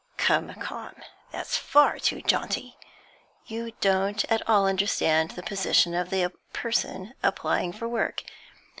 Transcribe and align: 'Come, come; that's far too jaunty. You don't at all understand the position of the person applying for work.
'Come, 0.17 0.51
come; 0.55 0.95
that's 1.29 1.57
far 1.59 1.99
too 1.99 2.23
jaunty. 2.23 2.75
You 3.45 3.73
don't 3.81 4.25
at 4.31 4.41
all 4.49 4.65
understand 4.67 5.29
the 5.29 5.43
position 5.43 5.93
of 5.93 6.09
the 6.09 6.31
person 6.53 7.13
applying 7.21 7.71
for 7.71 7.87
work. 7.87 8.23